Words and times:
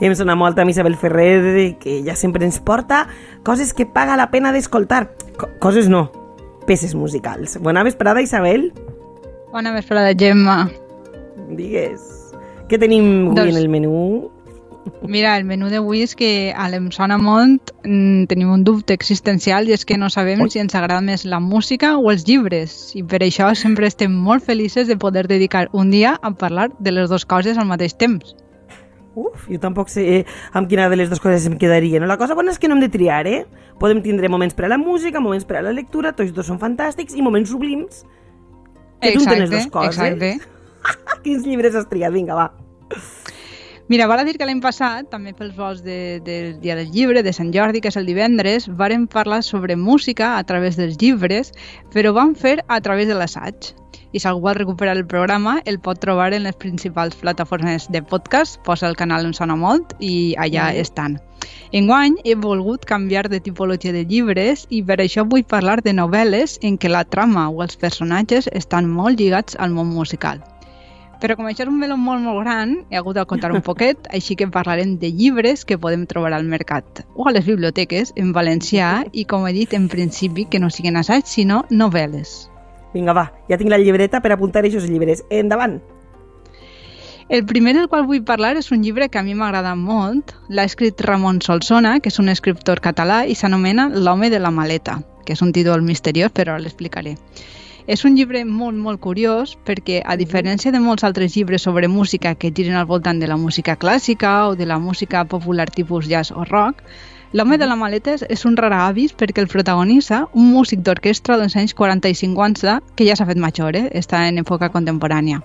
Em 0.00 0.12
sona 0.14 0.36
molt 0.36 0.58
amb 0.60 0.70
Isabel 0.70 0.96
Ferrer, 1.00 1.76
que 1.80 2.02
ja 2.04 2.16
sempre 2.16 2.44
ens 2.44 2.58
porta 2.60 3.06
coses 3.44 3.72
que 3.72 3.86
paga 3.86 4.18
la 4.20 4.30
pena 4.30 4.52
d'escoltar. 4.52 5.06
Co 5.40 5.48
coses 5.60 5.88
no, 5.88 6.10
peces 6.68 6.94
musicals. 6.94 7.56
Bona 7.62 7.84
vesprada, 7.86 8.20
Isabel. 8.20 8.72
Bona 9.52 9.72
vesprada, 9.72 10.12
Gemma. 10.18 10.66
Digues, 11.56 12.02
què 12.68 12.80
tenim 12.82 13.30
avui 13.30 13.36
doncs, 13.38 13.54
en 13.54 13.62
el 13.62 13.70
menú? 13.72 13.96
Mira, 15.02 15.36
el 15.36 15.44
menú 15.46 15.68
d'avui 15.70 16.04
és 16.04 16.14
que 16.14 16.52
a 16.54 16.68
l'Emsona 16.70 17.16
Mont 17.18 17.72
mm, 17.82 18.28
tenim 18.30 18.52
un 18.52 18.62
dubte 18.66 18.94
existencial 18.94 19.66
i 19.66 19.74
és 19.74 19.84
que 19.88 19.98
no 19.98 20.10
sabem 20.12 20.44
si 20.50 20.60
ens 20.62 20.76
agrada 20.78 21.02
més 21.02 21.24
la 21.26 21.40
música 21.42 21.96
o 21.98 22.10
els 22.12 22.26
llibres 22.28 22.94
i 22.94 23.02
per 23.02 23.24
això 23.24 23.50
sempre 23.58 23.88
estem 23.90 24.14
molt 24.14 24.46
felices 24.46 24.86
de 24.86 24.96
poder 24.96 25.26
dedicar 25.26 25.66
un 25.72 25.90
dia 25.90 26.16
a 26.22 26.32
parlar 26.34 26.70
de 26.78 26.94
les 26.94 27.10
dues 27.10 27.26
coses 27.26 27.58
al 27.58 27.66
mateix 27.66 27.96
temps. 27.98 28.36
Uf, 29.16 29.46
jo 29.48 29.58
tampoc 29.60 29.88
sé 29.88 30.02
eh, 30.18 30.22
amb 30.52 30.68
quina 30.68 30.90
de 30.92 30.98
les 31.00 31.08
dues 31.08 31.22
coses 31.24 31.46
em 31.48 31.56
quedaria. 31.56 32.00
No? 32.02 32.08
La 32.10 32.18
cosa 32.20 32.36
bona 32.36 32.52
és 32.52 32.60
que 32.60 32.68
no 32.68 32.76
hem 32.76 32.84
de 32.84 32.90
triar, 32.92 33.24
eh? 33.26 33.46
Podem 33.80 34.02
tindre 34.04 34.28
moments 34.32 34.56
per 34.56 34.68
a 34.68 34.72
la 34.74 34.78
música, 34.80 35.22
moments 35.24 35.48
per 35.48 35.60
a 35.60 35.64
la 35.64 35.72
lectura, 35.72 36.12
tots 36.16 36.34
dos 36.36 36.48
són 36.52 36.60
fantàstics, 36.60 37.16
i 37.16 37.24
moments 37.24 37.50
sublims 37.52 38.04
que 39.00 39.12
exacte, 39.14 39.40
les 39.40 39.50
dues 39.50 39.70
coses. 39.72 39.96
Exacte. 39.96 40.36
Quins 41.24 41.48
llibres 41.48 41.74
has 41.74 41.88
triat? 41.88 42.12
Vinga, 42.12 42.36
va. 42.36 42.50
Mira, 43.88 44.08
val 44.10 44.18
a 44.18 44.24
dir 44.26 44.34
que 44.34 44.46
l'any 44.48 44.58
passat, 44.58 45.06
també 45.12 45.30
pels 45.36 45.54
vols 45.54 45.82
de, 45.84 46.18
del 46.26 46.56
Dia 46.62 46.74
del 46.74 46.88
Llibre, 46.90 47.22
de 47.22 47.32
Sant 47.32 47.52
Jordi, 47.54 47.80
que 47.80 47.92
és 47.92 47.98
el 48.00 48.08
divendres, 48.08 48.66
varen 48.80 49.06
parlar 49.06 49.44
sobre 49.46 49.76
música 49.78 50.32
a 50.40 50.42
través 50.44 50.74
dels 50.74 50.98
llibres, 50.98 51.52
però 51.94 52.10
vam 52.16 52.34
fer 52.34 52.58
a 52.66 52.80
través 52.82 53.06
de 53.06 53.14
l'assaig. 53.14 53.70
I 54.16 54.20
si 54.22 54.28
algú 54.30 54.46
vol 54.46 54.54
recuperar 54.56 54.96
el 54.96 55.04
programa, 55.04 55.58
el 55.68 55.76
pot 55.84 55.98
trobar 56.00 56.32
en 56.32 56.46
les 56.46 56.56
principals 56.56 57.18
plataformes 57.20 57.90
de 57.92 58.00
podcast, 58.00 58.56
posa 58.64 58.88
el 58.88 58.96
canal 58.96 59.26
on 59.28 59.34
sona 59.36 59.58
molt 59.60 59.92
i 60.00 60.32
allà 60.40 60.70
mm. 60.70 60.80
estan. 60.80 61.18
Enguany 61.76 62.16
he 62.24 62.32
volgut 62.40 62.86
canviar 62.88 63.26
de 63.28 63.42
tipologia 63.44 63.92
de 63.92 64.06
llibres 64.08 64.64
i 64.72 64.80
per 64.88 65.02
això 65.04 65.26
vull 65.28 65.44
parlar 65.44 65.82
de 65.84 65.92
novel·les 65.92 66.56
en 66.64 66.80
què 66.80 66.88
la 66.88 67.04
trama 67.04 67.50
o 67.50 67.60
els 67.66 67.76
personatges 67.76 68.48
estan 68.56 68.88
molt 68.88 69.20
lligats 69.20 69.60
al 69.60 69.76
món 69.76 69.92
musical. 69.92 70.40
Però 71.20 71.36
com 71.36 71.52
això 71.52 71.66
és 71.66 71.74
un 71.74 71.76
meló 71.76 72.00
molt, 72.00 72.24
molt 72.24 72.40
gran, 72.40 72.74
he 72.88 72.96
hagut 72.96 73.20
de 73.20 73.28
contar 73.28 73.52
un 73.52 73.64
poquet, 73.68 74.08
així 74.16 74.40
que 74.40 74.48
parlarem 74.48 74.96
de 74.96 75.12
llibres 75.12 75.68
que 75.68 75.76
podem 75.76 76.08
trobar 76.08 76.32
al 76.32 76.48
mercat 76.48 77.04
o 77.12 77.28
a 77.28 77.36
les 77.36 77.44
biblioteques 77.44 78.16
en 78.16 78.32
valencià 78.32 78.98
i, 79.12 79.28
com 79.28 79.44
he 79.44 79.56
dit, 79.60 79.76
en 79.76 79.92
principi, 79.92 80.48
que 80.48 80.62
no 80.62 80.72
siguin 80.72 80.96
assaig, 81.04 81.28
sinó 81.28 81.66
novel·les. 81.68 82.55
Vinga, 82.96 83.12
va, 83.12 83.28
ja 83.50 83.60
tinc 83.60 83.68
la 83.72 83.78
llibreta 83.82 84.22
per 84.24 84.32
apuntar 84.32 84.64
aquests 84.64 84.88
llibres. 84.88 85.22
Endavant! 85.28 85.76
El 87.28 87.42
primer 87.44 87.72
del 87.74 87.88
qual 87.90 88.06
vull 88.06 88.22
parlar 88.22 88.52
és 88.56 88.70
un 88.70 88.84
llibre 88.86 89.08
que 89.10 89.18
a 89.18 89.24
mi 89.26 89.34
m'agrada 89.34 89.74
molt. 89.74 90.32
L'ha 90.48 90.64
escrit 90.70 91.00
Ramon 91.02 91.40
Solsona, 91.42 91.96
que 92.00 92.12
és 92.12 92.20
un 92.22 92.30
escriptor 92.30 92.80
català, 92.84 93.24
i 93.26 93.34
s'anomena 93.34 93.88
L'home 93.90 94.30
de 94.30 94.38
la 94.38 94.52
maleta, 94.54 95.00
que 95.26 95.34
és 95.34 95.42
un 95.42 95.50
títol 95.52 95.82
misteriós, 95.82 96.30
però 96.30 96.54
l'explicaré. 96.56 97.16
És 97.86 98.04
un 98.06 98.14
llibre 98.18 98.44
molt, 98.46 98.78
molt 98.78 99.02
curiós 99.02 99.56
perquè, 99.66 100.00
a 100.06 100.16
diferència 100.18 100.72
de 100.74 100.80
molts 100.82 101.04
altres 101.06 101.34
llibres 101.36 101.66
sobre 101.66 101.90
música 101.90 102.34
que 102.34 102.52
giren 102.54 102.78
al 102.78 102.86
voltant 102.86 103.20
de 103.22 103.28
la 103.30 103.36
música 103.36 103.76
clàssica 103.76 104.32
o 104.46 104.56
de 104.58 104.66
la 104.66 104.78
música 104.78 105.24
popular 105.24 105.68
tipus 105.70 106.08
jazz 106.10 106.30
o 106.30 106.46
rock, 106.46 106.82
L'home 107.32 107.58
de 107.58 107.66
la 107.66 107.74
maleta 107.74 108.12
és 108.30 108.44
un 108.46 108.54
rara 108.54 108.84
avis 108.86 109.10
perquè 109.18 109.42
el 109.42 109.48
protagonista, 109.50 110.20
un 110.38 110.52
músic 110.54 110.84
d'orquestra 110.86 111.34
dels 111.40 111.56
anys 111.58 111.74
40 111.74 112.12
i 112.12 112.14
50, 112.14 112.76
que 112.94 113.06
ja 113.08 113.16
s'ha 113.18 113.26
fet 113.26 113.40
major, 113.42 113.74
eh? 113.74 113.88
està 113.98 114.20
en 114.28 114.38
època 114.38 114.68
contemporània. 114.70 115.40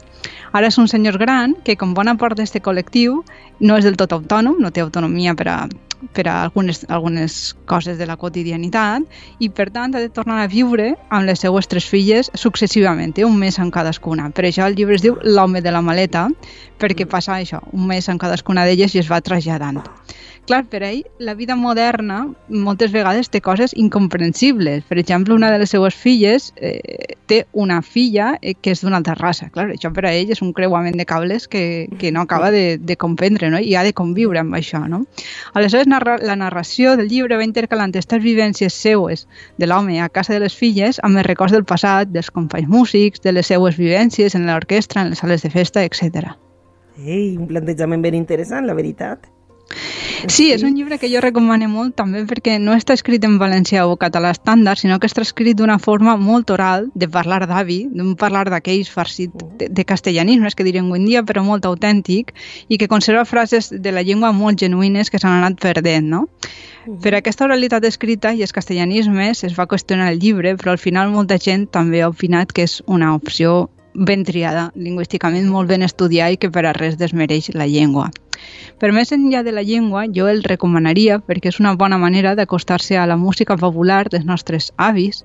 Ara 0.53 0.69
és 0.69 0.77
un 0.77 0.87
senyor 0.87 1.17
gran 1.17 1.55
que, 1.65 1.75
com 1.81 1.95
bona 1.97 2.13
part 2.21 2.37
d'aquest 2.37 2.61
col·lectiu, 2.61 3.23
no 3.65 3.79
és 3.79 3.87
del 3.87 3.97
tot 3.97 4.13
autònom, 4.13 4.61
no 4.61 4.69
té 4.69 4.85
autonomia 4.85 5.33
per 5.33 5.47
a, 5.49 5.57
per 6.13 6.27
a 6.29 6.37
algunes, 6.43 6.85
algunes 6.87 7.55
coses 7.65 7.97
de 7.97 8.05
la 8.05 8.19
quotidianitat 8.21 9.01
i, 9.39 9.49
per 9.49 9.71
tant, 9.73 9.97
ha 9.97 10.05
de 10.05 10.13
tornar 10.13 10.43
a 10.43 10.47
viure 10.53 10.91
amb 11.09 11.25
les 11.25 11.41
seues 11.41 11.65
tres 11.65 11.89
filles 11.89 12.29
successivament, 12.37 13.17
eh? 13.17 13.25
un 13.25 13.41
mes 13.41 13.57
en 13.57 13.73
cadascuna. 13.73 14.29
Per 14.29 14.45
això 14.45 14.69
el 14.69 14.77
llibre 14.77 15.01
es 15.01 15.01
diu 15.01 15.17
L'home 15.25 15.65
de 15.65 15.73
la 15.73 15.81
maleta, 15.81 16.27
perquè 16.77 17.09
passa 17.09 17.41
això, 17.41 17.65
un 17.73 17.89
mes 17.89 18.05
en 18.05 18.21
cadascuna 18.21 18.69
d'elles 18.69 18.93
i 18.93 19.01
es 19.01 19.09
va 19.09 19.25
traslladant 19.25 19.81
clar, 20.47 20.65
per 20.69 20.81
ell 20.83 21.01
la 21.19 21.33
vida 21.35 21.55
moderna 21.55 22.21
moltes 22.49 22.91
vegades 22.91 23.29
té 23.31 23.41
coses 23.41 23.73
incomprensibles. 23.77 24.83
Per 24.89 24.97
exemple, 24.99 25.33
una 25.33 25.51
de 25.51 25.59
les 25.61 25.71
seues 25.71 25.95
filles 25.95 26.51
eh, 26.57 27.15
té 27.27 27.45
una 27.51 27.81
filla 27.81 28.33
eh, 28.41 28.53
que 28.53 28.73
és 28.75 28.83
d'una 28.83 28.99
altra 28.99 29.15
raça. 29.15 29.49
Clar, 29.53 29.69
això 29.75 29.91
per 29.93 30.05
a 30.07 30.13
ell 30.13 30.31
és 30.33 30.41
un 30.41 30.53
creuament 30.57 30.97
de 30.99 31.05
cables 31.05 31.47
que, 31.47 31.87
que 31.99 32.11
no 32.11 32.25
acaba 32.25 32.51
de, 32.51 32.77
de 32.77 32.97
comprendre 32.97 33.49
no? 33.49 33.59
i 33.59 33.75
ha 33.75 33.83
de 33.87 33.93
conviure 33.93 34.41
amb 34.41 34.55
això. 34.59 34.83
No? 34.91 35.03
Aleshores, 35.53 35.87
narra, 35.87 36.17
la 36.21 36.37
narració 36.39 36.95
del 36.99 37.11
llibre 37.11 37.39
va 37.39 37.47
intercalant 37.47 37.91
aquestes 37.91 38.23
vivències 38.23 38.73
seues 38.73 39.27
de 39.57 39.67
l'home 39.67 40.01
a 40.01 40.09
casa 40.09 40.33
de 40.33 40.41
les 40.43 40.55
filles 40.55 40.99
amb 41.03 41.17
els 41.17 41.27
records 41.27 41.55
del 41.55 41.65
passat, 41.65 42.11
dels 42.11 42.31
companys 42.31 42.69
músics, 42.69 43.21
de 43.21 43.35
les 43.35 43.47
seues 43.47 43.77
vivències 43.77 44.35
en 44.35 44.47
l'orquestra, 44.47 45.03
en 45.05 45.13
les 45.13 45.21
sales 45.23 45.43
de 45.43 45.51
festa, 45.53 45.83
etc. 45.83 46.33
Ei, 47.01 47.37
un 47.37 47.47
plantejament 47.49 48.03
ben 48.03 48.17
interessant, 48.17 48.67
la 48.67 48.75
veritat. 48.77 49.29
Sí, 50.27 50.51
és 50.53 50.63
un 50.63 50.75
llibre 50.75 50.97
que 51.01 51.09
jo 51.09 51.21
recomano 51.23 51.67
molt 51.71 51.95
també 51.97 52.23
perquè 52.29 52.57
no 52.61 52.75
està 52.77 52.93
escrit 52.97 53.23
en 53.25 53.37
valencià 53.41 53.87
o 53.89 53.97
català 53.99 54.31
estàndard, 54.35 54.79
sinó 54.81 54.99
que 54.99 55.09
està 55.09 55.23
escrit 55.25 55.57
d'una 55.57 55.79
forma 55.79 56.15
molt 56.17 56.51
oral 56.53 56.89
de 56.93 57.09
parlar 57.09 57.45
d'avi, 57.49 57.79
d'un 57.91 58.15
parlar 58.15 58.47
d'aquells 58.53 58.91
farcit 58.93 59.33
de, 59.57 59.69
de 59.69 59.85
castellanismes 59.85 60.55
que 60.55 60.67
direm 60.67 60.91
avui 60.91 61.01
en 61.01 61.07
dia, 61.09 61.23
però 61.25 61.43
molt 61.45 61.65
autèntic 61.65 62.33
i 62.69 62.77
que 62.77 62.89
conserva 62.91 63.25
frases 63.25 63.71
de 63.71 63.91
la 63.91 64.03
llengua 64.05 64.31
molt 64.31 64.59
genuïnes 64.61 65.09
que 65.09 65.19
s'han 65.19 65.39
anat 65.41 65.59
perdent, 65.61 66.07
no? 66.11 66.27
Per 67.01 67.13
aquesta 67.13 67.45
oralitat 67.45 67.85
escrita 67.85 68.31
i 68.33 68.41
els 68.41 68.53
castellanismes 68.53 69.43
es 69.45 69.57
va 69.57 69.67
qüestionar 69.69 70.09
el 70.11 70.19
llibre, 70.19 70.55
però 70.57 70.73
al 70.73 70.81
final 70.81 71.11
molta 71.13 71.37
gent 71.37 71.67
també 71.69 72.01
ha 72.01 72.09
opinat 72.09 72.53
que 72.53 72.65
és 72.65 72.81
una 72.87 73.13
opció 73.15 73.69
ben 73.93 74.23
triada, 74.25 74.71
lingüísticament 74.75 75.47
molt 75.51 75.69
ben 75.69 75.83
estudiada 75.83 76.31
i 76.33 76.41
que 76.41 76.49
per 76.49 76.65
a 76.65 76.73
res 76.73 76.97
desmereix 76.97 77.51
la 77.53 77.67
llengua. 77.67 78.09
Per 78.81 78.89
més 78.95 79.11
enllà 79.13 79.43
de 79.45 79.51
la 79.53 79.61
llengua, 79.61 80.07
jo 80.09 80.27
el 80.31 80.41
recomanaria 80.43 81.19
perquè 81.21 81.51
és 81.51 81.59
una 81.61 81.75
bona 81.77 81.99
manera 82.01 82.33
d'acostar-se 82.35 82.97
a 82.97 83.05
la 83.05 83.17
música 83.17 83.57
popular 83.57 84.07
dels 84.09 84.25
nostres 84.25 84.71
avis 84.77 85.23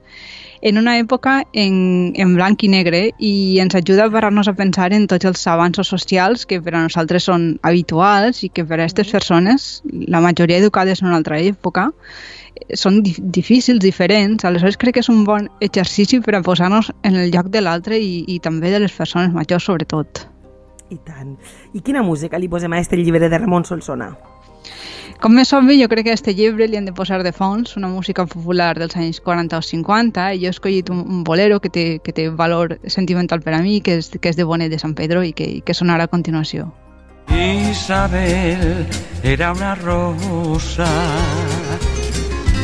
en 0.63 0.79
una 0.79 0.99
època 0.99 1.45
en, 1.53 2.13
en 2.17 2.35
blanc 2.35 2.63
i 2.65 2.69
negre 2.69 3.03
i 3.19 3.59
ens 3.63 3.77
ajuda 3.77 4.07
a 4.07 4.13
parar-nos 4.13 4.49
a 4.49 4.57
pensar 4.59 4.93
en 4.93 5.07
tots 5.07 5.29
els 5.29 5.47
avanços 5.47 5.89
socials 5.89 6.47
que 6.47 6.61
per 6.61 6.75
a 6.75 6.85
nosaltres 6.85 7.29
són 7.31 7.49
habituals 7.63 8.43
i 8.45 8.51
que 8.51 8.65
per 8.65 8.81
a 8.81 8.85
aquestes 8.85 9.13
persones, 9.13 9.69
la 9.85 10.21
majoria 10.25 10.59
educades 10.59 11.03
en 11.03 11.13
una 11.13 11.21
altra 11.21 11.41
època, 11.41 11.91
són 12.75 13.03
di 13.05 13.13
difícils, 13.21 13.81
diferents, 13.81 14.45
aleshores 14.45 14.79
crec 14.81 14.97
que 14.97 15.05
és 15.05 15.13
un 15.13 15.25
bon 15.25 15.51
exercici 15.61 16.21
per 16.25 16.39
a 16.39 16.43
posar-nos 16.43 16.93
en 17.03 17.21
el 17.21 17.31
lloc 17.35 17.53
de 17.53 17.61
l'altre 17.61 18.01
i, 18.01 18.25
i 18.27 18.41
també 18.41 18.73
de 18.73 18.81
les 18.85 18.97
persones 18.97 19.33
majors 19.37 19.69
sobretot. 19.69 20.27
I 20.91 20.99
tant. 21.03 21.37
I 21.75 21.83
quina 21.83 22.05
música 22.07 22.39
li 22.39 22.49
posem 22.49 22.73
a 22.73 22.81
este 22.81 22.97
llibre 22.97 23.29
de 23.29 23.39
Ramon 23.39 23.65
Solsona? 23.65 24.13
Com 25.21 25.33
més 25.33 25.49
obvi, 25.57 25.79
jo 25.81 25.89
crec 25.89 26.05
que 26.05 26.13
a 26.13 26.19
este 26.19 26.35
llibre 26.37 26.67
li 26.69 26.77
han 26.77 26.85
de 26.85 26.93
posar 26.93 27.23
de 27.25 27.33
fons 27.33 27.77
una 27.79 27.89
música 27.89 28.27
popular 28.29 28.75
dels 28.77 28.97
anys 29.01 29.21
40 29.25 29.57
o 29.57 29.63
50 29.65 30.27
i 30.35 30.43
jo 30.43 30.51
he 30.51 30.53
escollit 30.53 30.91
un, 30.93 31.01
un 31.01 31.23
bolero 31.25 31.59
que 31.61 31.71
té, 31.73 31.87
que 32.05 32.13
té 32.13 32.29
valor 32.29 32.77
sentimental 32.85 33.41
per 33.41 33.55
a 33.57 33.63
mi, 33.65 33.81
que 33.81 33.97
és, 34.03 34.11
que 34.13 34.29
és 34.29 34.37
de 34.37 34.45
Bonet 34.45 34.71
de 34.71 34.79
San 34.79 34.95
Pedro 34.95 35.25
i 35.25 35.33
que, 35.33 35.63
que 35.65 35.75
sonarà 35.75 36.05
a 36.05 36.13
continuació. 36.13 36.69
Isabel 37.33 38.87
era 39.25 39.53
una 39.53 39.75
rosa 39.75 40.91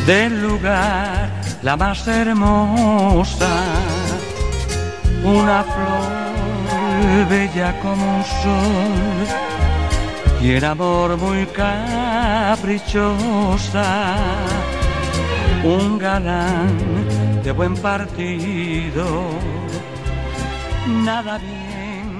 del 0.07 0.43
lugar 0.43 1.31
la 1.63 1.77
más 1.77 2.07
hermosa, 2.07 3.51
una 5.25 5.65
flor 5.65 6.22
bella 7.29 7.79
como 7.81 8.17
un 8.19 8.25
sol 8.25 9.27
y 10.43 10.51
el 10.51 10.65
amor 10.65 11.17
muy 11.19 11.47
caprichosa, 11.47 12.97
un 15.63 15.99
galán 15.99 16.77
de 17.45 17.53
buen 17.53 17.75
partido, 17.75 19.07
nada 21.05 21.39
bien. 21.39 21.63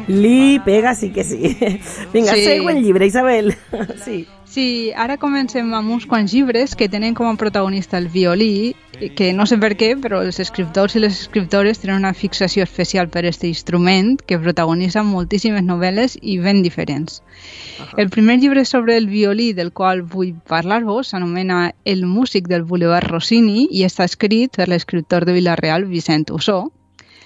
Li 0.09 0.59
pega 0.65 0.95
sí 0.95 1.11
que 1.11 1.25
sí. 1.25 1.57
Vinga, 2.13 2.33
sí. 2.33 2.61
llibre, 2.81 3.07
Isabel. 3.07 3.57
sí. 4.05 4.27
Sí, 4.53 4.93
ara 4.93 5.17
comencem 5.17 5.71
amb 5.73 5.95
uns 5.95 6.05
quants 6.05 6.29
llibres 6.35 6.75
que 6.77 6.85
tenen 6.93 7.15
com 7.17 7.25
a 7.25 7.37
protagonista 7.41 7.97
el 7.97 8.11
violí, 8.13 8.77
que 9.11 9.33
no 9.33 9.47
sé 9.47 9.59
per 9.63 9.73
què, 9.81 9.93
però 10.01 10.21
els 10.25 10.39
escriptors 10.43 10.97
i 10.97 11.03
les 11.03 11.19
escriptores 11.25 11.81
tenen 11.83 12.01
una 12.01 12.15
fixació 12.15 12.67
especial 12.67 13.09
per 13.13 13.25
aquest 13.25 13.45
instrument 13.49 14.15
que 14.27 14.39
protagonitza 14.39 15.03
moltíssimes 15.07 15.65
novel·les 15.67 16.19
i 16.23 16.39
ben 16.39 16.63
diferents. 16.63 17.23
Uh 17.23 17.85
-huh. 17.85 17.99
El 17.99 18.11
primer 18.11 18.39
llibre 18.39 18.65
sobre 18.65 18.97
el 18.97 19.07
violí 19.07 19.53
del 19.53 19.73
qual 19.73 20.03
vull 20.03 20.35
parlar-vos 20.49 21.09
s'anomena 21.09 21.75
El 21.85 22.07
músic 22.07 22.49
del 22.49 22.63
Boulevard 22.63 23.09
Rossini 23.09 23.69
i 23.71 23.85
està 23.85 24.05
escrit 24.05 24.57
per 24.57 24.69
l'escriptor 24.69 25.25
de 25.25 25.33
Villarreal, 25.33 25.85
Vicent 25.85 26.31
Ussó, 26.31 26.73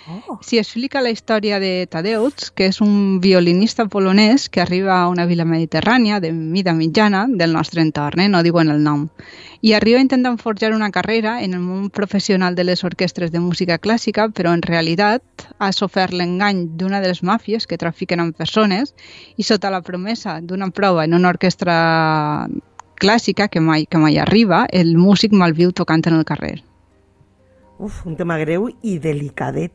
Oh. 0.09 0.39
S'hi 0.47 0.61
explica 0.61 1.03
la 1.03 1.11
història 1.11 1.59
de 1.59 1.87
Tadeusz, 1.91 2.53
que 2.55 2.69
és 2.71 2.81
un 2.81 3.19
violinista 3.21 3.89
polonès 3.91 4.49
que 4.49 4.63
arriba 4.63 5.01
a 5.01 5.09
una 5.11 5.27
vila 5.27 5.45
mediterrània 5.45 6.21
de 6.21 6.31
mida 6.33 6.75
mitjana 6.75 7.27
del 7.29 7.53
nostre 7.53 7.83
entorn, 7.83 8.23
eh? 8.23 8.29
no 8.31 8.45
diuen 8.47 8.71
el 8.71 8.85
nom 8.85 9.09
i 9.67 9.73
arriba 9.75 10.01
intentant 10.01 10.39
forjar 10.39 10.73
una 10.75 10.91
carrera 10.91 11.43
en 11.43 11.55
el 11.55 11.61
món 11.61 11.89
professional 11.91 12.55
de 12.55 12.65
les 12.65 12.85
orquestres 12.85 13.33
de 13.33 13.41
música 13.41 13.79
clàssica, 13.79 14.29
però 14.31 14.53
en 14.55 14.63
realitat 14.63 15.47
ha 15.59 15.73
sofert 15.73 16.13
l'engany 16.13 16.67
d'una 16.79 17.01
de 17.01 17.11
les 17.11 17.23
màfies 17.23 17.67
que 17.67 17.81
trafiquen 17.81 18.23
amb 18.23 18.37
persones 18.37 18.95
i 19.37 19.43
sota 19.43 19.73
la 19.75 19.83
promesa 19.83 20.41
d'una 20.41 20.71
prova 20.71 21.05
en 21.05 21.15
una 21.15 21.33
orquestra 21.35 22.47
clàssica 23.01 23.49
que 23.49 23.61
mai, 23.61 23.87
que 23.87 23.99
mai 23.99 24.19
arriba, 24.19 24.67
el 24.71 24.97
músic 24.97 25.33
malviu 25.33 25.73
tocant 25.73 26.07
en 26.07 26.21
el 26.21 26.25
carrer. 26.25 26.63
Uf, 27.79 28.05
un 28.07 28.17
tema 28.17 28.39
greu 28.41 28.71
i 28.83 28.99
delicadet 28.99 29.73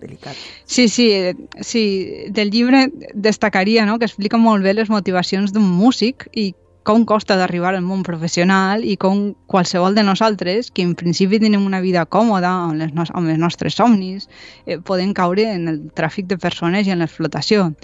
delicat. 0.00 0.36
Sí, 0.64 0.88
sí, 0.88 1.12
sí, 1.60 2.24
del 2.30 2.50
llibre 2.50 2.88
destacaria 3.12 3.84
no, 3.86 3.98
que 3.98 4.08
explica 4.08 4.40
molt 4.40 4.64
bé 4.64 4.74
les 4.74 4.90
motivacions 4.90 5.52
d'un 5.52 5.66
músic 5.68 6.26
i 6.32 6.50
com 6.82 7.04
costa 7.04 7.36
d'arribar 7.36 7.74
al 7.74 7.84
món 7.84 8.02
professional 8.02 8.84
i 8.88 8.96
com 8.96 9.34
qualsevol 9.50 9.94
de 9.94 10.04
nosaltres, 10.06 10.70
que 10.72 10.82
en 10.82 10.94
principi 10.96 11.38
tenim 11.42 11.66
una 11.66 11.82
vida 11.84 12.06
còmoda 12.06 12.50
amb, 12.64 12.78
les 12.80 12.94
no 12.96 13.04
amb 13.12 13.28
els 13.28 13.38
nostres 13.38 13.76
somnis, 13.76 14.30
eh, 14.64 14.78
podem 14.78 15.12
caure 15.12 15.44
en 15.52 15.68
el 15.68 15.82
tràfic 15.94 16.30
de 16.30 16.40
persones 16.40 16.88
i 16.88 16.94
en 16.96 17.04
l'explotació. 17.04 17.74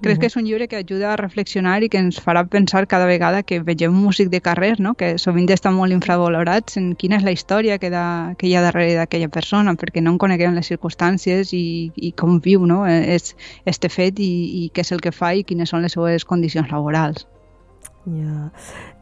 Crec 0.00 0.12
uh 0.12 0.16
-huh. 0.16 0.20
que 0.20 0.26
és 0.26 0.36
un 0.36 0.44
llibre 0.44 0.68
que 0.68 0.76
ajuda 0.76 1.12
a 1.12 1.16
reflexionar 1.16 1.82
i 1.82 1.88
que 1.88 1.98
ens 1.98 2.20
farà 2.20 2.46
pensar 2.46 2.86
cada 2.86 3.06
vegada 3.06 3.42
que 3.42 3.60
vegem 3.60 3.92
músic 3.92 4.28
de 4.28 4.40
carrer, 4.40 4.80
no? 4.80 4.94
que 4.94 5.18
sovint 5.18 5.50
estan 5.50 5.74
molt 5.74 5.92
infravalorats 5.92 6.76
en 6.76 6.94
quina 6.94 7.16
és 7.16 7.22
la 7.22 7.32
història 7.32 7.78
que, 7.78 7.90
da, 7.90 8.34
que 8.38 8.46
hi 8.46 8.54
ha 8.54 8.62
darrere 8.62 8.94
d'aquella 8.94 9.28
persona, 9.28 9.74
perquè 9.74 10.02
no 10.02 10.10
en 10.10 10.18
coneguem 10.18 10.54
les 10.54 10.66
circumstàncies 10.66 11.52
i, 11.52 11.92
i 11.96 12.12
com 12.12 12.40
viu 12.40 12.66
no? 12.66 12.86
és 12.86 13.36
este 13.64 13.88
fet 13.88 14.18
i, 14.18 14.64
i 14.64 14.70
què 14.74 14.80
és 14.80 14.92
el 14.92 15.00
que 15.00 15.12
fa 15.12 15.34
i 15.34 15.44
quines 15.44 15.68
són 15.68 15.82
les 15.82 15.92
seues 15.92 16.24
condicions 16.24 16.70
laborals. 16.70 17.26
Ja. 18.06 18.52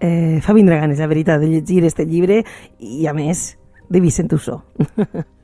Eh, 0.00 0.41
fa 0.41 0.52
vindre 0.52 0.79
ganes, 0.81 0.99
la 0.99 1.06
veritat, 1.06 1.41
de 1.41 1.49
llegir 1.49 1.85
este 1.85 2.06
llibre 2.06 2.44
i, 2.79 3.06
a 3.06 3.12
més, 3.12 3.58
de 3.91 4.00
Vicent 4.00 4.32
Ussó. 4.32 4.62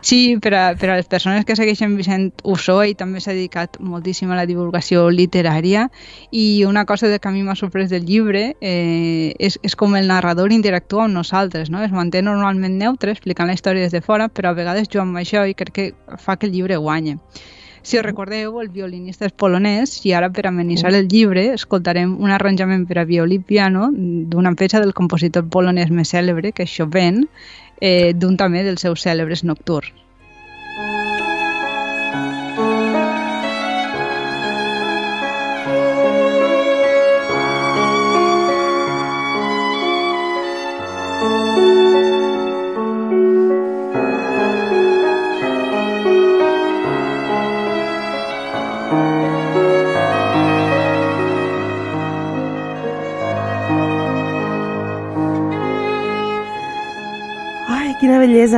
Sí, 0.00 0.36
per 0.42 0.52
a, 0.54 0.62
per 0.78 0.90
a 0.90 0.96
les 0.98 1.06
persones 1.06 1.44
que 1.46 1.56
segueixen 1.56 1.94
Vicent 1.96 2.30
Ussó, 2.42 2.80
ell 2.82 2.96
també 2.98 3.22
s'ha 3.22 3.34
dedicat 3.36 3.78
moltíssim 3.80 4.32
a 4.32 4.38
la 4.38 4.46
divulgació 4.48 5.06
literària 5.14 5.88
i 6.30 6.64
una 6.68 6.84
cosa 6.88 7.10
que 7.12 7.28
a 7.28 7.32
mi 7.32 7.44
m'ha 7.46 7.56
sorprès 7.58 7.90
del 7.90 8.04
llibre 8.08 8.56
eh, 8.60 9.34
és, 9.38 9.58
és 9.62 9.78
com 9.78 9.96
el 9.96 10.10
narrador 10.10 10.52
interactua 10.52 11.06
amb 11.06 11.14
nosaltres, 11.14 11.70
no? 11.70 11.82
es 11.82 11.94
manté 11.94 12.22
normalment 12.22 12.78
neutre 12.78 13.14
explicant 13.14 13.50
la 13.50 13.56
història 13.58 13.86
des 13.86 13.94
de 13.94 14.02
fora, 14.02 14.28
però 14.28 14.50
a 14.50 14.58
vegades 14.58 14.90
jo 14.90 15.02
amb 15.02 15.18
això 15.22 15.46
i 15.46 15.54
crec 15.54 15.72
que 15.72 15.90
fa 16.18 16.36
que 16.36 16.50
el 16.50 16.56
llibre 16.56 16.76
guanye. 16.76 17.18
Si 17.82 17.98
us 17.98 18.04
recordeu, 18.04 18.60
el 18.62 18.68
violinista 18.70 19.26
és 19.26 19.32
polonès 19.34 19.96
i 20.06 20.12
ara 20.14 20.28
per 20.30 20.44
amenitzar 20.46 20.92
el 20.94 21.08
llibre 21.10 21.48
escoltarem 21.50 22.12
un 22.22 22.30
arranjament 22.30 22.84
per 22.86 23.00
a 23.02 23.04
violí 23.08 23.40
i 23.40 23.42
piano 23.42 23.88
d'una 23.90 24.52
peça 24.54 24.78
del 24.78 24.94
compositor 24.94 25.48
polonès 25.50 25.90
més 25.90 26.14
cèlebre, 26.14 26.52
que 26.54 26.62
és 26.62 26.70
Chopin, 26.70 27.24
eh, 27.82 28.12
d'un 28.14 28.38
també 28.38 28.62
dels 28.62 28.84
seus 28.86 29.02
cèlebres 29.02 29.42
nocturns. 29.48 29.90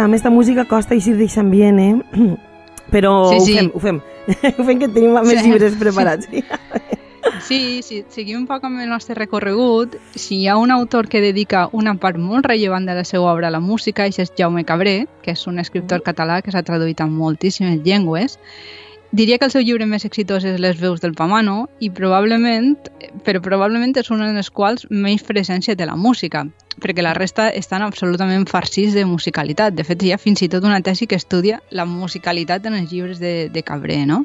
A 0.04 0.08
més, 0.08 0.20
la 0.20 0.28
música 0.28 0.66
costa 0.68 0.92
així 0.92 1.14
deixar 1.16 1.46
ambient, 1.46 1.78
eh? 1.80 2.34
Però 2.92 3.14
sí, 3.30 3.38
sí. 3.46 3.54
ho 3.54 3.56
fem, 3.56 3.70
ho 3.72 3.80
fem. 3.80 4.00
ho 4.58 4.66
fem 4.68 4.82
que 4.82 4.88
tenim 4.92 5.16
més 5.16 5.38
sí. 5.40 5.46
llibres 5.46 5.78
preparats. 5.80 6.28
Sí, 7.44 7.80
sí, 7.82 8.02
seguim 8.12 8.42
un 8.42 8.44
poc 8.44 8.66
amb 8.68 8.82
el 8.84 8.90
nostre 8.92 9.16
recorregut. 9.16 9.96
Si 10.12 10.42
hi 10.42 10.48
ha 10.48 10.58
un 10.60 10.74
autor 10.74 11.08
que 11.08 11.22
dedica 11.24 11.70
una 11.72 11.94
part 12.00 12.20
molt 12.20 12.44
rellevant 12.50 12.84
de 12.84 12.98
la 12.98 13.04
seva 13.08 13.30
obra 13.32 13.48
a 13.48 13.54
la 13.54 13.62
música, 13.64 14.04
és 14.04 14.32
Jaume 14.36 14.66
Cabré, 14.68 15.06
que 15.24 15.32
és 15.32 15.46
un 15.48 15.58
escriptor 15.62 16.02
mm. 16.02 16.08
català 16.10 16.40
que 16.44 16.52
s'ha 16.52 16.62
traduït 16.68 17.00
en 17.00 17.16
moltíssimes 17.16 17.80
llengües. 17.80 18.36
Diria 19.16 19.38
que 19.38 19.48
el 19.48 19.54
seu 19.56 19.64
llibre 19.64 19.88
més 19.88 20.04
exitós 20.04 20.44
és 20.44 20.60
Les 20.60 20.76
veus 20.80 21.00
del 21.00 21.16
Pamano 21.16 21.70
i 21.80 21.88
probablement, 21.88 22.76
però 23.24 23.40
probablement 23.40 23.96
és 23.96 24.12
una 24.12 24.28
de 24.28 24.36
les 24.36 24.52
quals 24.52 24.84
menys 24.90 25.24
presència 25.24 25.76
de 25.78 25.88
la 25.88 25.96
música 25.96 26.44
perquè 26.80 27.02
la 27.02 27.14
resta 27.14 27.48
estan 27.50 27.82
absolutament 27.82 28.46
farcits 28.50 28.94
de 28.94 29.04
musicalitat. 29.08 29.74
De 29.74 29.84
fet, 29.86 30.02
hi 30.02 30.12
ha 30.14 30.18
fins 30.18 30.42
i 30.44 30.48
tot 30.52 30.64
una 30.64 30.80
tesi 30.84 31.06
que 31.06 31.18
estudia 31.18 31.60
la 31.70 31.86
musicalitat 31.88 32.66
en 32.66 32.78
els 32.80 32.92
llibres 32.92 33.20
de, 33.22 33.48
de 33.52 33.62
Cabré, 33.62 34.04
no? 34.06 34.24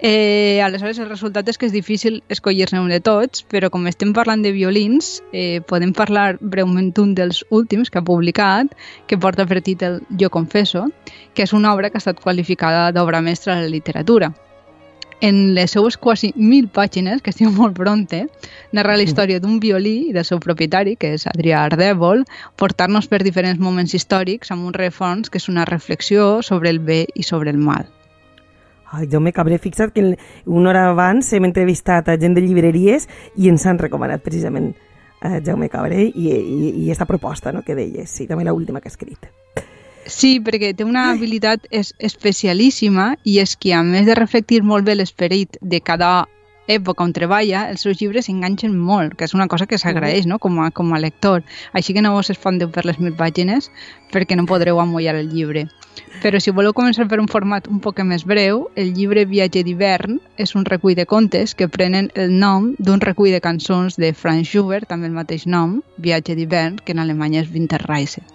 Eh, 0.00 0.60
aleshores, 0.64 0.98
el 0.98 1.08
resultat 1.08 1.48
és 1.48 1.58
que 1.58 1.68
és 1.68 1.74
difícil 1.76 2.20
escollir-ne 2.28 2.80
un 2.80 2.90
de 2.92 3.00
tots, 3.04 3.44
però 3.46 3.70
com 3.70 3.86
estem 3.90 4.14
parlant 4.16 4.42
de 4.44 4.54
violins, 4.56 5.18
eh, 5.32 5.60
podem 5.66 5.94
parlar 5.96 6.38
breument 6.40 6.92
d'un 6.96 7.14
dels 7.14 7.44
últims 7.50 7.90
que 7.90 8.00
ha 8.00 8.06
publicat, 8.06 8.76
que 9.06 9.18
porta 9.18 9.46
per 9.46 9.62
títol 9.62 10.00
Jo 10.20 10.30
confesso, 10.30 10.88
que 11.34 11.44
és 11.44 11.52
una 11.52 11.74
obra 11.74 11.90
que 11.90 11.98
ha 11.98 12.04
estat 12.04 12.20
qualificada 12.20 12.90
d'obra 12.92 13.20
mestra 13.20 13.56
de 13.56 13.68
la 13.68 13.74
literatura 13.74 14.32
en 15.20 15.54
les 15.54 15.70
seues 15.70 15.96
quasi 15.96 16.32
mil 16.36 16.68
pàgines, 16.68 17.22
que 17.22 17.30
estic 17.30 17.50
molt 17.52 17.76
pronte, 17.76 18.24
narra 18.72 18.96
la 18.96 19.04
història 19.04 19.40
d'un 19.40 19.60
violí 19.60 20.10
i 20.10 20.12
del 20.16 20.24
seu 20.24 20.40
propietari, 20.40 20.96
que 20.96 21.14
és 21.16 21.26
Adrià 21.30 21.64
Ardèvol, 21.68 22.24
portar-nos 22.56 23.08
per 23.08 23.22
diferents 23.22 23.60
moments 23.60 23.94
històrics 23.94 24.50
amb 24.50 24.66
un 24.66 24.76
refons 24.76 25.30
que 25.30 25.38
és 25.38 25.48
una 25.52 25.64
reflexió 25.68 26.40
sobre 26.42 26.70
el 26.70 26.80
bé 26.80 27.06
i 27.14 27.22
sobre 27.22 27.50
el 27.50 27.58
mal. 27.58 27.88
Ai, 28.90 29.06
jo 29.06 29.20
me 29.22 29.32
cabré, 29.32 29.60
fixat 29.62 29.92
que 29.94 30.16
una 30.46 30.70
hora 30.70 30.88
abans 30.90 31.28
hem 31.32 31.46
entrevistat 31.46 32.08
a 32.08 32.16
gent 32.18 32.34
de 32.34 32.42
llibreries 32.42 33.06
i 33.38 33.48
ens 33.48 33.66
han 33.66 33.78
recomanat 33.78 34.24
precisament 34.24 34.72
a 35.20 35.38
Jaume 35.44 35.68
Cabré 35.68 36.08
i, 36.08 36.30
i, 36.32 36.70
i 36.70 36.84
aquesta 36.88 37.06
proposta 37.06 37.52
no, 37.52 37.62
que 37.62 37.76
deies, 37.76 38.10
sí, 38.10 38.26
també 38.26 38.48
l'última 38.48 38.80
que 38.80 38.88
ha 38.88 38.94
escrit. 38.94 39.30
Sí, 40.10 40.40
perquè 40.42 40.72
té 40.74 40.84
una 40.84 41.06
habilitat 41.12 41.68
es 41.70 41.94
especialíssima 42.10 43.14
i 43.22 43.38
és 43.38 43.54
que, 43.56 43.72
a 43.78 43.84
més 43.86 44.08
de 44.10 44.18
reflectir 44.18 44.60
molt 44.66 44.84
bé 44.88 44.96
l'esperit 44.98 45.56
de 45.62 45.78
cada 45.80 46.10
època 46.70 47.04
on 47.04 47.12
treballa, 47.14 47.64
els 47.70 47.84
seus 47.86 48.00
llibres 48.00 48.28
enganxen 48.30 48.74
molt, 48.76 49.14
que 49.18 49.26
és 49.26 49.34
una 49.34 49.46
cosa 49.50 49.66
que 49.66 49.78
s'agraeix 49.78 50.26
no? 50.26 50.38
com, 50.38 50.58
a, 50.62 50.70
com 50.70 50.92
a 50.94 51.00
lector. 51.02 51.44
Així 51.72 51.94
que 51.94 52.02
no 52.02 52.14
vos 52.14 52.30
espanteu 52.30 52.70
per 52.70 52.84
les 52.86 52.98
mil 53.02 53.14
pàgines 53.18 53.70
perquè 54.14 54.38
no 54.38 54.48
podreu 54.50 54.80
amollar 54.82 55.16
el 55.18 55.30
llibre. 55.34 55.66
Però 56.22 56.40
si 56.42 56.54
voleu 56.54 56.74
començar 56.74 57.06
per 57.10 57.20
un 57.22 57.30
format 57.30 57.66
un 57.70 57.78
poc 57.82 58.02
més 58.06 58.26
breu, 58.26 58.66
el 58.74 58.92
llibre 58.94 59.26
Viatge 59.30 59.62
d'hivern 59.66 60.18
és 60.38 60.54
un 60.58 60.66
recull 60.66 60.98
de 60.98 61.06
contes 61.06 61.54
que 61.54 61.68
prenen 61.68 62.10
el 62.14 62.34
nom 62.38 62.72
d'un 62.78 63.02
recull 63.02 63.34
de 63.34 63.42
cançons 63.44 63.98
de 63.98 64.12
Franz 64.14 64.50
Schubert, 64.50 64.90
també 64.90 65.10
el 65.10 65.16
mateix 65.16 65.46
nom, 65.46 65.80
Viatge 65.98 66.38
d'hivern, 66.38 66.82
que 66.84 66.94
en 66.96 67.02
alemany 67.06 67.42
és 67.42 67.50
Winterreise. 67.54 68.26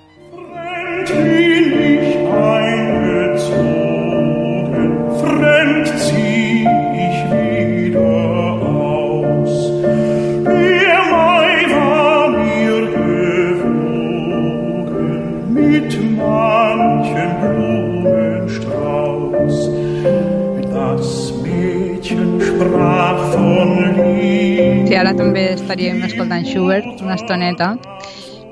Escoltant 26.15 26.45
Schubert 26.47 27.01
una 27.01 27.15
estoneta 27.15 27.77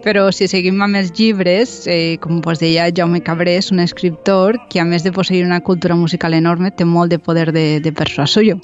però 0.03 0.27
si 0.35 0.49
seguim 0.51 0.81
amb 0.83 0.99
els 0.99 1.13
llibres, 1.15 1.87
eh, 1.87 2.17
com 2.19 2.41
vos 2.43 2.59
deia, 2.59 2.89
Jaume 2.95 3.21
Cabré 3.23 3.55
és 3.61 3.71
un 3.71 3.79
escriptor 3.79 4.59
que, 4.69 4.81
a 4.81 4.85
més 4.85 5.05
de 5.05 5.13
posseir 5.15 5.45
una 5.45 5.61
cultura 5.63 5.95
musical 5.95 6.35
enorme, 6.35 6.73
té 6.75 6.85
molt 6.85 7.09
de 7.09 7.19
poder 7.23 7.53
de, 7.55 7.79
de 7.79 7.91
persuasió. 7.95 8.59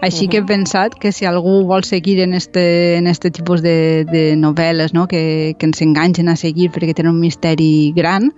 Així 0.00 0.24
uh 0.24 0.28
-huh. 0.28 0.30
que 0.30 0.38
he 0.38 0.42
pensat 0.42 0.94
que 0.94 1.12
si 1.12 1.26
algú 1.26 1.66
vol 1.66 1.84
seguir 1.84 2.20
en 2.20 2.32
este, 2.32 2.96
en 2.96 3.06
este 3.06 3.30
tipus 3.30 3.62
de, 3.62 4.04
de 4.04 4.36
novel·les 4.36 4.94
no? 4.94 5.06
que, 5.06 5.54
que 5.58 5.66
ens 5.66 5.82
enganxen 5.82 6.28
a 6.28 6.36
seguir 6.36 6.70
perquè 6.70 6.94
tenen 6.94 7.12
un 7.12 7.20
misteri 7.20 7.92
gran, 7.94 8.32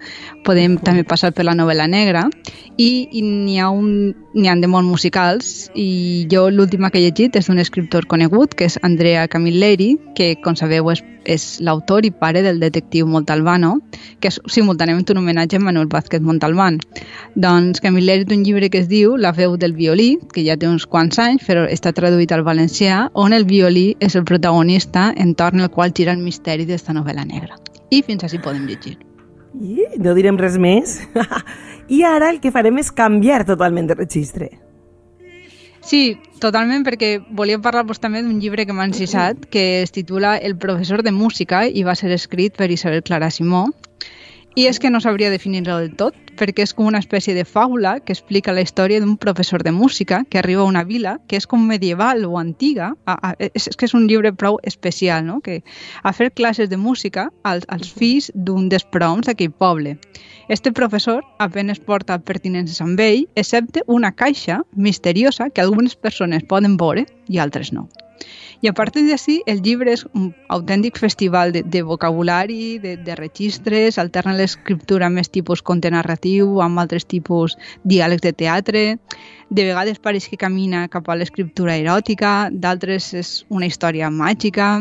podem 0.45 0.73
uh 0.73 0.79
-huh. 0.79 0.85
també 0.85 1.05
passar 1.05 1.33
per 1.33 1.45
la 1.45 1.55
novel·la 1.55 1.89
negra 1.89 2.29
i, 2.77 3.09
i 3.13 3.23
n'hi 3.23 3.59
ha, 3.59 3.69
un, 3.71 4.15
ha 4.35 4.57
de 4.57 4.67
molt 4.67 4.87
musicals 4.87 5.71
i 5.75 6.27
jo 6.31 6.49
l'última 6.51 6.91
que 6.91 6.99
he 6.99 7.03
llegit 7.03 7.37
és 7.37 7.47
d'un 7.47 7.59
escriptor 7.59 8.07
conegut 8.07 8.55
que 8.55 8.65
és 8.65 8.79
Andrea 8.83 9.29
Camilleri 9.29 9.99
que 10.17 10.37
com 10.43 10.57
sabeu 10.57 10.91
és 10.91 11.03
és 11.31 11.45
l'autor 11.65 12.07
i 12.07 12.11
pare 12.11 12.43
del 12.43 12.61
detectiu 12.63 13.07
Montalbano, 13.07 13.77
que 14.21 14.31
és 14.33 14.41
simultàniament 14.51 15.07
un 15.15 15.21
homenatge 15.23 15.59
a 15.59 15.65
Manuel 15.65 15.89
Vázquez 15.93 16.23
Montalbán. 16.27 16.81
Doncs 17.35 17.83
Camil 17.85 18.07
llegit 18.07 18.33
un 18.35 18.45
llibre 18.45 18.71
que 18.71 18.83
es 18.83 18.89
diu 18.91 19.17
La 19.17 19.33
veu 19.33 19.57
del 19.57 19.75
violí, 19.79 20.19
que 20.35 20.45
ja 20.47 20.59
té 20.59 20.69
uns 20.69 20.87
quants 20.87 21.19
anys, 21.23 21.45
però 21.47 21.67
està 21.69 21.95
traduït 21.97 22.33
al 22.33 22.45
valencià, 22.47 23.07
on 23.15 23.33
el 23.37 23.47
violí 23.47 23.95
és 24.01 24.17
el 24.17 24.27
protagonista 24.29 25.11
entorn 25.17 25.61
al 25.61 25.71
qual 25.71 25.95
gira 25.97 26.17
el 26.17 26.25
misteri 26.25 26.67
d'esta 26.67 26.97
novel·la 26.97 27.27
negra. 27.27 27.59
I 27.91 28.03
fins 28.07 28.25
així 28.25 28.39
podem 28.43 28.67
llegir. 28.67 28.99
I 29.55 29.99
no 29.99 30.15
direm 30.15 30.39
res 30.39 30.59
més. 30.59 31.01
I 31.91 32.05
ara 32.07 32.31
el 32.31 32.39
que 32.43 32.53
farem 32.55 32.79
és 32.79 32.93
canviar 32.95 33.43
totalment 33.49 33.89
de 33.91 33.99
registre. 33.99 34.51
Sí, 35.81 36.19
totalment, 36.41 36.85
perquè 36.85 37.15
volia 37.37 37.61
parlar-vos 37.63 38.01
també 38.03 38.21
d'un 38.23 38.41
llibre 38.41 38.67
que 38.69 38.75
m'ha 38.77 38.89
encisat, 38.89 39.47
que 39.51 39.83
es 39.83 39.93
titula 39.97 40.37
El 40.37 40.57
professor 40.61 41.03
de 41.03 41.13
música 41.13 41.65
i 41.67 41.85
va 41.87 41.97
ser 41.97 42.13
escrit 42.13 42.57
per 42.57 42.71
Isabel 42.71 43.03
Clara 43.03 43.31
Simó. 43.31 43.69
I 44.59 44.67
és 44.67 44.81
que 44.83 44.91
no 44.91 44.99
sabria 44.99 45.31
definir-lo 45.31 45.77
del 45.79 45.93
tot, 45.95 46.17
perquè 46.35 46.65
és 46.67 46.73
com 46.75 46.89
una 46.91 46.99
espècie 46.99 47.37
de 47.37 47.45
fàbula 47.47 47.93
que 48.03 48.11
explica 48.17 48.55
la 48.57 48.65
història 48.65 48.99
d'un 48.99 49.15
professor 49.21 49.63
de 49.63 49.71
música 49.71 50.25
que 50.29 50.41
arriba 50.41 50.65
a 50.65 50.71
una 50.71 50.83
vila 50.85 51.19
que 51.31 51.39
és 51.39 51.47
com 51.47 51.63
medieval 51.69 52.25
o 52.27 52.35
antiga. 52.41 52.91
A, 53.07 53.15
a, 53.15 53.31
és, 53.39 53.69
és 53.71 53.79
que 53.79 53.87
és 53.87 53.95
un 53.95 54.09
llibre 54.11 54.33
prou 54.35 54.59
especial, 54.67 55.23
no? 55.29 55.39
Que, 55.45 55.61
a 56.03 56.13
fer 56.13 56.33
classes 56.35 56.69
de 56.69 56.81
música 56.81 57.29
als, 57.45 57.65
als 57.69 57.95
fills 57.95 58.33
d'un 58.35 58.69
dels 58.73 58.89
proms 58.91 59.31
d'aquell 59.31 59.55
poble. 59.55 59.97
Este 60.51 60.75
professor 60.75 61.23
apenes 61.39 61.79
porta 61.79 62.19
pertinences 62.19 62.83
amb 62.83 62.99
ell, 62.99 63.29
excepte 63.37 63.87
una 63.87 64.11
caixa 64.11 64.65
misteriosa 64.75 65.51
que 65.51 65.63
algunes 65.63 65.95
persones 65.95 66.43
poden 66.43 66.75
veure 66.77 67.07
i 67.29 67.39
altres 67.39 67.71
no. 67.73 67.87
I 68.61 68.69
a 68.69 68.75
partir 68.77 69.07
d'ací, 69.09 69.41
el 69.49 69.63
llibre 69.65 69.95
és 69.97 70.05
un 70.13 70.31
autèntic 70.53 70.99
festival 71.01 71.53
de, 71.53 71.63
de 71.63 71.83
vocabulari, 71.83 72.79
de, 72.79 72.97
de 73.01 73.17
registres, 73.17 73.99
alterna 73.99 74.37
l'escriptura 74.37 75.09
més 75.09 75.33
tipus 75.33 75.63
conte 75.63 75.91
narratiu 75.91 76.61
amb 76.61 76.83
altres 76.83 77.09
tipus 77.09 77.57
diàlegs 77.85 78.27
de 78.27 78.35
teatre, 78.37 78.85
de 79.51 79.67
vegades 79.67 79.99
pareix 79.99 80.29
que 80.31 80.39
camina 80.39 80.87
cap 80.93 81.09
a 81.09 81.17
l'escriptura 81.17 81.79
eròtica, 81.81 82.51
d'altres 82.53 83.13
és 83.15 83.35
una 83.49 83.67
història 83.67 84.11
màgica, 84.11 84.79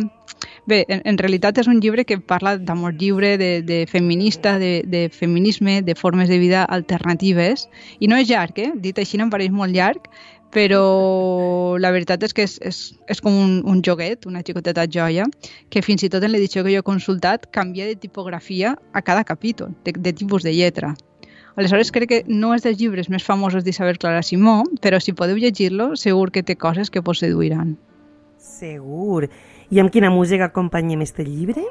Bé, 0.69 0.85
en, 0.87 1.01
en 1.09 1.17
realitat 1.17 1.57
és 1.59 1.67
un 1.67 1.79
llibre 1.83 2.05
que 2.07 2.19
parla 2.31 2.53
d'amor 2.57 2.93
lliure, 2.99 3.33
de, 3.41 3.49
de 3.65 3.79
feminista, 3.89 4.57
de, 4.61 4.83
de 4.87 5.01
feminisme, 5.11 5.81
de 5.81 5.95
formes 5.95 6.29
de 6.29 6.37
vida 6.39 6.63
alternatives, 6.63 7.67
i 7.99 8.07
no 8.07 8.19
és 8.21 8.29
llarg, 8.29 8.59
eh? 8.61 8.69
Dit 8.75 9.01
així 9.01 9.17
no 9.17 9.27
em 9.27 9.33
pareix 9.33 9.51
molt 9.51 9.75
llarg, 9.75 10.07
però 10.53 11.77
la 11.77 11.91
veritat 11.93 12.23
és 12.25 12.33
que 12.33 12.45
és, 12.47 12.57
és, 12.65 12.79
és 13.07 13.21
com 13.21 13.35
un, 13.35 13.59
un 13.69 13.83
joguet, 13.85 14.25
una 14.29 14.41
xicoteta 14.45 14.87
joia, 14.89 15.27
que 15.69 15.83
fins 15.85 16.03
i 16.03 16.09
tot 16.09 16.25
en 16.25 16.33
l'edició 16.33 16.63
que 16.65 16.73
jo 16.73 16.81
he 16.81 16.87
consultat 16.87 17.45
canvia 17.55 17.85
de 17.89 17.95
tipografia 17.95 18.75
a 18.93 19.01
cada 19.01 19.23
capítol, 19.23 19.75
de, 19.85 19.93
de 19.93 20.13
tipus 20.13 20.43
de 20.43 20.55
lletra. 20.55 20.95
Aleshores, 21.59 21.91
crec 21.91 22.09
que 22.09 22.23
no 22.27 22.53
és 22.55 22.63
dels 22.63 22.79
llibres 22.79 23.09
més 23.11 23.25
famosos 23.25 23.65
d'Isabel 23.65 23.99
Clara 23.99 24.23
Simó, 24.23 24.63
però 24.81 24.99
si 25.03 25.13
podeu 25.13 25.37
llegir-lo, 25.37 25.91
segur 25.99 26.29
que 26.31 26.43
té 26.45 26.55
coses 26.55 26.89
que 26.89 27.03
vos 27.03 27.19
seduiran. 27.19 27.75
Segur. 28.39 29.27
I 29.69 29.81
amb 29.83 29.91
quina 29.91 30.09
música 30.09 30.47
acompanyem 30.47 31.03
este 31.03 31.25
llibre? 31.27 31.65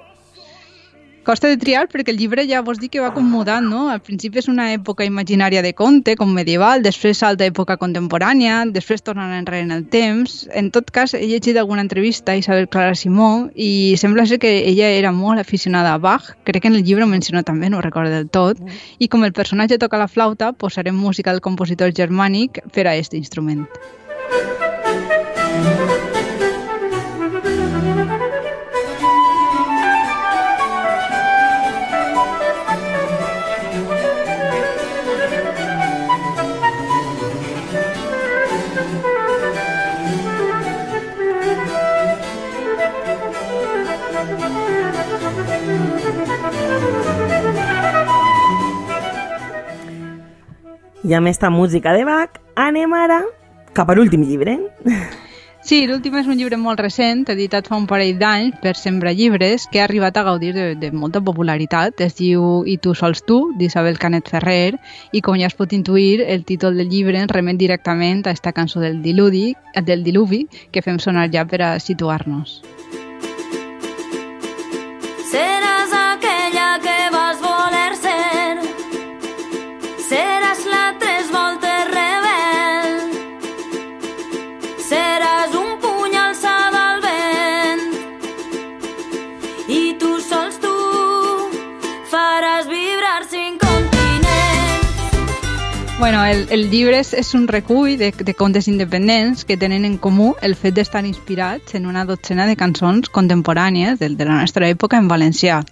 Costa 1.28 1.50
de 1.52 1.58
triar 1.60 1.82
perquè 1.92 2.08
el 2.14 2.16
llibre 2.16 2.46
ja 2.48 2.62
vos 2.64 2.78
dic 2.80 2.94
que 2.94 3.02
va 3.04 3.10
com 3.12 3.26
mudant, 3.28 3.66
no? 3.68 3.82
Al 3.92 3.98
principi 4.00 4.40
és 4.40 4.46
una 4.48 4.70
època 4.72 5.04
imaginària 5.04 5.60
de 5.60 5.74
conte, 5.76 6.14
com 6.16 6.30
medieval, 6.32 6.80
després 6.80 7.20
salta 7.20 7.44
època 7.44 7.76
contemporània, 7.76 8.62
després 8.72 9.04
tornen 9.04 9.34
enrere 9.36 9.66
en 9.66 9.74
el 9.76 9.84
temps. 9.92 10.38
En 10.56 10.70
tot 10.72 10.88
cas, 10.88 11.12
he 11.12 11.26
llegit 11.28 11.60
alguna 11.60 11.84
entrevista 11.84 12.32
a 12.32 12.40
Isabel 12.40 12.64
Clara 12.72 12.96
Simó 12.96 13.50
i 13.52 13.98
sembla 14.00 14.24
ser 14.24 14.38
que 14.40 14.54
ella 14.72 14.88
era 14.88 15.12
molt 15.12 15.44
aficionada 15.44 15.92
a 15.92 16.00
Bach, 16.00 16.32
crec 16.48 16.64
que 16.64 16.72
en 16.72 16.80
el 16.80 16.84
llibre 16.88 17.04
ho 17.04 17.12
menciona 17.12 17.44
també, 17.44 17.68
no 17.68 17.82
ho 17.82 17.84
recordo 17.84 18.08
del 18.08 18.30
tot, 18.32 18.56
i 18.96 19.12
com 19.12 19.28
el 19.28 19.36
personatge 19.36 19.76
toca 19.76 20.00
la 20.00 20.08
flauta, 20.08 20.54
posarem 20.56 20.96
música 20.96 21.36
del 21.36 21.44
compositor 21.44 21.92
germànic 21.92 22.64
per 22.72 22.86
a 22.86 22.96
aquest 22.96 23.12
instrument. 23.20 23.68
Música 25.58 26.17
I 51.04 51.14
amb 51.14 51.28
aquesta 51.28 51.50
música 51.50 51.92
de 51.94 52.04
Bach 52.04 52.40
anem 52.58 52.92
ara 52.96 53.22
cap 53.76 53.90
a 53.90 53.94
l'últim 53.94 54.24
llibre. 54.26 54.58
Sí, 55.68 55.82
l'últim 55.86 56.14
és 56.16 56.26
un 56.26 56.38
llibre 56.38 56.56
molt 56.56 56.80
recent, 56.80 57.24
editat 57.28 57.66
fa 57.68 57.76
un 57.76 57.86
parell 57.90 58.16
d'anys 58.18 58.56
per 58.62 58.72
Sembra 58.78 59.12
Llibres, 59.12 59.66
que 59.70 59.82
ha 59.82 59.84
arribat 59.84 60.16
a 60.16 60.22
gaudir 60.24 60.54
de, 60.56 60.64
de 60.80 60.90
molta 60.90 61.20
popularitat. 61.20 62.00
Es 62.00 62.16
diu 62.16 62.62
I 62.64 62.78
tu 62.82 62.94
sols 62.96 63.20
tu, 63.28 63.38
d'Isabel 63.58 64.00
Canet 64.00 64.30
Ferrer, 64.32 64.78
i 65.12 65.20
com 65.20 65.36
ja 65.38 65.50
es 65.50 65.58
pot 65.58 65.74
intuir, 65.76 66.22
el 66.24 66.46
títol 66.48 66.80
del 66.80 66.88
llibre 66.88 67.26
remet 67.28 67.60
directament 67.60 68.24
a 68.26 68.32
esta 68.32 68.54
cançó 68.56 68.80
del 68.80 69.02
diluvi, 69.02 69.52
del 69.84 70.06
diluvi 70.06 70.46
que 70.72 70.82
fem 70.82 70.98
sonar 70.98 71.28
ja 71.34 71.44
per 71.44 71.62
a 71.62 71.72
situar-nos. 71.82 72.62
El, 96.28 96.46
el 96.50 96.68
llibre 96.70 96.98
és, 97.00 97.14
és 97.16 97.30
un 97.36 97.46
recull 97.48 97.96
de, 98.00 98.10
de 98.12 98.34
contes 98.36 98.68
independents 98.68 99.46
que 99.48 99.56
tenen 99.56 99.86
en 99.88 99.96
comú 100.02 100.34
el 100.44 100.54
fet 100.58 100.76
d'estar 100.76 101.04
inspirats 101.08 101.76
en 101.78 101.86
una 101.88 102.04
dotzena 102.08 102.46
de 102.48 102.56
cançons 102.58 103.08
contemporànies 103.14 103.98
de, 104.00 104.10
de 104.18 104.28
la 104.28 104.42
nostra 104.42 104.68
època 104.68 105.00
en 105.00 105.08
valencià. 105.08 105.62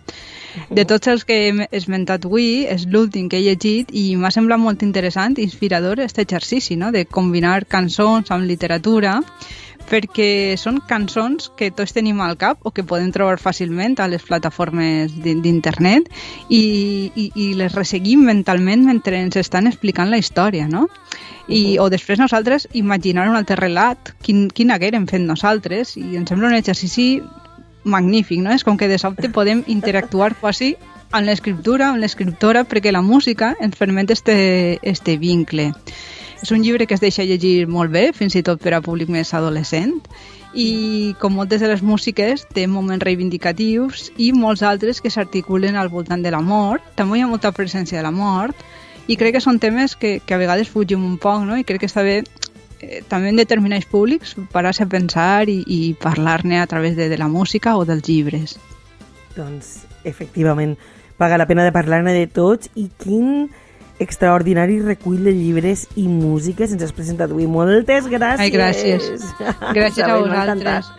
De 0.73 0.87
tots 0.89 1.11
els 1.13 1.27
que 1.29 1.37
he 1.37 1.69
esmentat 1.77 2.25
avui, 2.25 2.65
és 2.73 2.87
l'últim 2.89 3.29
que 3.29 3.37
he 3.37 3.45
llegit 3.45 3.93
i 3.93 4.07
m'ha 4.17 4.33
semblat 4.33 4.63
molt 4.63 4.85
interessant 4.87 5.37
i 5.37 5.45
inspirador 5.45 6.01
aquest 6.01 6.23
exercici, 6.25 6.79
no? 6.81 6.89
de 6.93 7.05
combinar 7.05 7.67
cançons 7.69 8.33
amb 8.33 8.49
literatura 8.49 9.19
perquè 9.91 10.57
són 10.59 10.81
cançons 10.89 11.51
que 11.57 11.71
tots 11.75 11.95
tenim 11.95 12.21
al 12.21 12.37
cap 12.41 12.61
o 12.67 12.73
que 12.75 12.85
podem 12.85 13.13
trobar 13.15 13.39
fàcilment 13.43 13.97
a 14.01 14.09
les 14.11 14.25
plataformes 14.27 15.15
d'internet 15.23 16.11
i, 16.49 17.13
i, 17.15 17.31
i 17.35 17.47
les 17.59 17.75
resseguim 17.75 18.27
mentalment 18.27 18.85
mentre 18.87 19.21
ens 19.23 19.39
estan 19.41 19.71
explicant 19.71 20.11
la 20.11 20.21
història, 20.23 20.67
no? 20.69 20.87
I, 21.47 21.79
o 21.79 21.87
després 21.91 22.19
nosaltres 22.19 22.67
imaginar 22.75 23.29
un 23.31 23.39
altre 23.39 23.57
relat, 23.61 24.13
quin, 24.23 24.49
quin 24.51 24.75
haguérem 24.75 25.07
fet 25.07 25.23
nosaltres, 25.23 25.95
i 25.97 26.19
ens 26.19 26.33
sembla 26.33 26.51
un 26.51 26.59
exercici 26.59 27.23
magnífic, 27.87 28.43
no? 28.43 28.51
És 28.51 28.67
com 28.67 28.77
que 28.77 28.91
de 28.91 28.99
sobte 28.99 29.31
podem 29.31 29.63
interactuar 29.71 30.35
quasi 30.41 30.75
amb 31.13 31.27
l'escriptura, 31.29 31.93
amb 31.93 32.03
l'escriptora, 32.03 32.65
perquè 32.67 32.93
la 32.93 33.03
música 33.03 33.55
ens 33.63 33.79
permet 33.79 34.11
este, 34.11 34.37
este 34.83 35.17
vincle. 35.23 35.71
És 36.43 36.53
un 36.53 36.63
llibre 36.63 36.87
que 36.87 36.95
es 36.95 37.01
deixa 37.01 37.25
llegir 37.25 37.67
molt 37.67 37.91
bé, 37.93 38.11
fins 38.13 38.37
i 38.37 38.43
tot 38.45 38.61
per 38.63 38.75
a 38.77 38.83
públic 38.85 39.09
més 39.13 39.33
adolescent, 39.35 39.95
i 40.57 41.15
com 41.21 41.35
moltes 41.37 41.61
de 41.61 41.69
les 41.69 41.83
músiques 41.85 42.47
té 42.57 42.65
moments 42.67 43.05
reivindicatius 43.05 44.11
i 44.17 44.31
molts 44.33 44.63
altres 44.65 45.03
que 45.05 45.13
s'articulen 45.13 45.77
al 45.77 45.91
voltant 45.93 46.25
de 46.25 46.33
la 46.33 46.41
mort. 46.41 46.85
També 46.97 47.19
hi 47.19 47.25
ha 47.25 47.29
molta 47.29 47.53
presència 47.53 48.01
de 48.01 48.07
la 48.07 48.15
mort 48.15 48.57
i 49.07 49.19
crec 49.21 49.37
que 49.37 49.45
són 49.45 49.61
temes 49.61 49.95
que, 50.01 50.17
que 50.25 50.35
a 50.35 50.41
vegades 50.41 50.73
fugim 50.73 51.05
un 51.05 51.19
poc, 51.21 51.45
no? 51.45 51.59
I 51.61 51.67
crec 51.69 51.85
que 51.85 51.91
està 51.91 52.03
bé 52.07 52.23
eh, 52.81 53.03
també 53.09 53.31
en 53.31 53.43
determinats 53.43 53.87
públics 53.91 54.33
parar-se 54.53 54.87
a 54.87 54.91
pensar 54.91 55.45
i, 55.53 55.61
i 55.61 55.93
parlar-ne 56.01 56.63
a 56.63 56.67
través 56.67 56.97
de, 56.97 57.11
de 57.13 57.21
la 57.21 57.29
música 57.29 57.77
o 57.77 57.85
dels 57.85 58.09
llibres. 58.09 58.57
Doncs, 59.37 59.85
efectivament, 60.09 60.75
paga 61.21 61.37
la 61.37 61.47
pena 61.47 61.69
de 61.69 61.77
parlar-ne 61.77 62.17
de 62.17 62.27
tots 62.33 62.73
i 62.75 62.89
quin 63.03 63.51
extraordinari 64.03 64.79
recull 64.83 65.25
de 65.25 65.33
llibres 65.33 65.87
i 65.97 66.07
músiques 66.11 66.73
ens 66.75 66.85
has 66.87 66.95
presentat 66.97 67.33
avui. 67.33 67.49
Moltes 67.51 68.09
gràcies. 68.13 68.45
Ai, 68.45 68.53
gràcies. 68.55 69.27
Gràcies 69.79 70.05
a 70.05 70.21
vosaltres. 70.21 70.93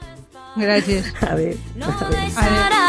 Gràcies. 0.57 1.13
A 1.29 1.35
veure, 1.37 1.57
a 1.85 2.49
veure. 2.49 2.86